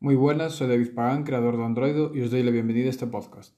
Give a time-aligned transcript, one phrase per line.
[0.00, 3.08] Muy buenas, soy David Pagán, creador de Android, y os doy la bienvenida a este
[3.08, 3.56] podcast.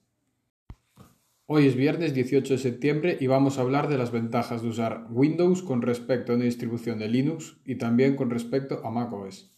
[1.45, 5.05] Hoy es viernes 18 de septiembre y vamos a hablar de las ventajas de usar
[5.11, 9.55] Windows con respecto a una distribución de Linux y también con respecto a macOS.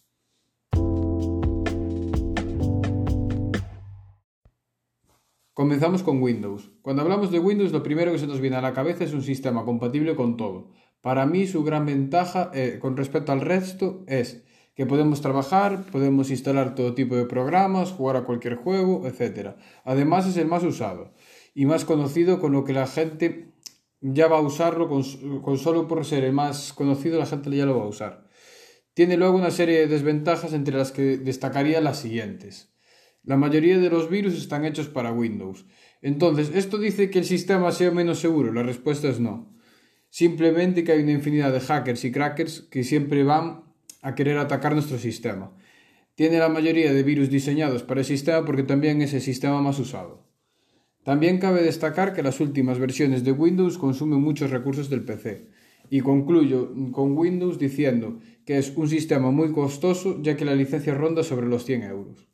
[5.54, 6.70] Comenzamos con Windows.
[6.82, 9.22] Cuando hablamos de Windows, lo primero que se nos viene a la cabeza es un
[9.22, 10.68] sistema compatible con todo.
[11.00, 14.44] Para mí, su gran ventaja eh, con respecto al resto es
[14.74, 19.50] que podemos trabajar, podemos instalar todo tipo de programas, jugar a cualquier juego, etc.
[19.84, 21.14] Además es el más usado
[21.54, 23.52] y más conocido con lo que la gente
[24.00, 25.04] ya va a usarlo, con,
[25.58, 28.28] solo por ser el más conocido la gente ya lo va a usar.
[28.92, 32.74] Tiene luego una serie de desventajas entre las que destacaría las siguientes.
[33.22, 35.64] La mayoría de los virus están hechos para Windows.
[36.02, 38.52] Entonces, ¿esto dice que el sistema sea menos seguro?
[38.52, 39.56] La respuesta es no.
[40.10, 43.73] Simplemente que hay una infinidad de hackers y crackers que siempre van
[44.04, 45.50] a querer atacar nuestro sistema.
[46.14, 49.78] Tiene la mayoría de virus diseñados para el sistema porque también es el sistema más
[49.78, 50.22] usado.
[51.04, 55.48] También cabe destacar que las últimas versiones de Windows consumen muchos recursos del PC.
[55.88, 60.94] Y concluyo con Windows diciendo que es un sistema muy costoso ya que la licencia
[60.94, 62.28] ronda sobre los 100 euros.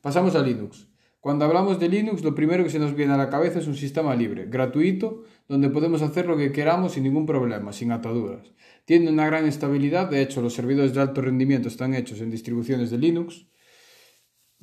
[0.00, 0.88] Pasamos a Linux.
[1.20, 3.74] Cuando hablamos de Linux, lo primero que se nos viene a la cabeza es un
[3.74, 8.52] sistema libre, gratuito, donde podemos hacer lo que queramos sin ningún problema, sin ataduras.
[8.84, 12.90] Tiene una gran estabilidad, de hecho los servidores de alto rendimiento están hechos en distribuciones
[12.90, 13.46] de Linux.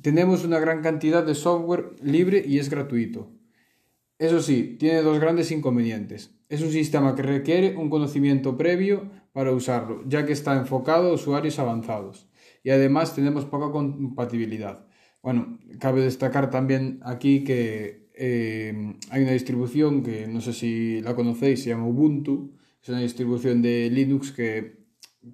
[0.00, 3.30] Tenemos una gran cantidad de software libre y es gratuito.
[4.18, 6.34] Eso sí, tiene dos grandes inconvenientes.
[6.48, 11.12] Es un sistema que requiere un conocimiento previo para usarlo, ya que está enfocado a
[11.12, 12.30] usuarios avanzados.
[12.62, 14.85] Y además tenemos poca compatibilidad.
[15.26, 21.16] Bueno, cabe destacar también aquí que eh, hay una distribución que no sé si la
[21.16, 24.84] conocéis, se llama Ubuntu, es una distribución de Linux que,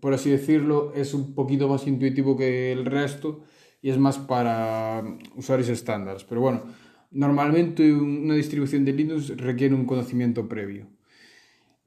[0.00, 3.42] por así decirlo, es un poquito más intuitivo que el resto
[3.82, 5.04] y es más para
[5.36, 6.24] usuarios estándares.
[6.24, 6.62] Pero bueno,
[7.10, 10.86] normalmente una distribución de Linux requiere un conocimiento previo.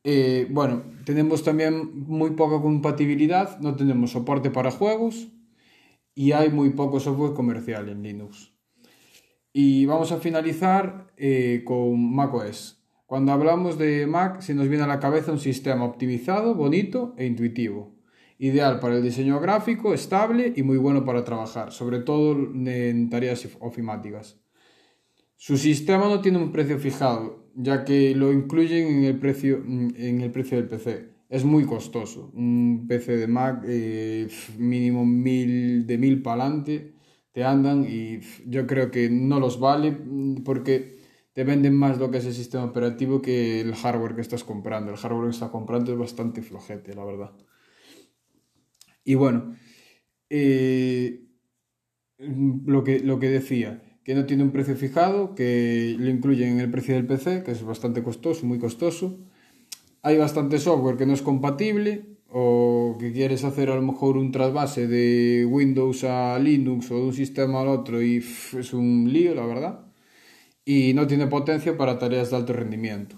[0.03, 5.29] Eh, bueno, tenemos también muy poca compatibilidad, no tenemos soporte para juegos,
[6.16, 8.53] y hay muy poco software comercial en Linux.
[9.52, 12.81] Y vamos a finalizar eh, con macOS.
[13.06, 17.26] Cuando hablamos de Mac se nos viene a la cabeza un sistema optimizado, bonito e
[17.26, 17.94] intuitivo.
[18.38, 23.47] Ideal para el diseño gráfico, estable y muy bueno para trabajar, sobre todo en tareas
[23.59, 24.40] ofimáticas.
[25.38, 30.22] Su sistema no tiene un precio fijado, ya que lo incluyen en el precio, en
[30.22, 32.31] el precio del PC es muy costoso.
[32.34, 34.28] Un PC de Mac eh,
[34.58, 36.94] mínimo mil, de mil para adelante
[37.31, 41.00] te andan y yo creo que no los vale mm, porque
[41.34, 44.91] te venden más lo que es el sistema operativo que el hardware que estás comprando.
[44.91, 47.31] El hardware que estás comprando es bastante flojete, la verdad.
[49.03, 49.56] Y bueno,
[50.30, 51.25] eh,
[52.18, 56.59] lo, que, lo que decía, que no tiene un precio fijado, que lo incluyen en
[56.62, 59.19] el precio del PC, que es bastante costoso, muy costoso
[60.05, 64.31] hay bastante software que no es compatible o que quieres hacer a lo mejor un
[64.31, 69.33] trasvase de Windows a Linux o de un sistema al otro y es un lío,
[69.33, 69.79] la verdad.
[70.63, 73.16] Y no tiene potencia para tareas de alto rendimiento.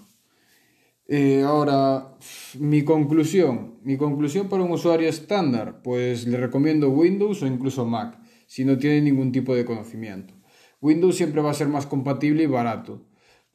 [1.06, 2.16] Eh, ahora,
[2.58, 3.74] mi conclusión.
[3.82, 8.78] Mi conclusión para un usuario estándar, pues le recomiendo Windows o incluso Mac, si no
[8.78, 10.32] tiene ningún tipo de conocimiento.
[10.80, 13.02] Windows siempre va a ser más compatible y barato.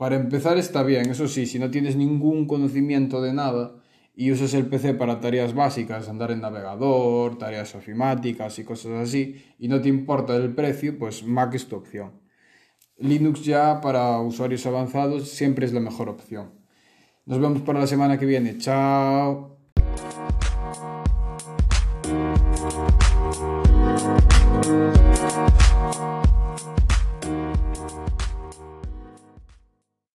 [0.04, 3.76] Para empezar está bien, eso sí, si no tienes ningún conocimiento de nada
[4.14, 9.42] y usas el PC para tareas básicas, andar en navegador, tareas ofimáticas y cosas así,
[9.58, 12.20] y no te importa el precio, pues Mac es tu opción.
[12.98, 16.52] Linux ya para usuarios avanzados siempre es la mejor opción.
[17.26, 18.58] Nos vemos para la semana que viene.
[18.58, 19.63] Chao.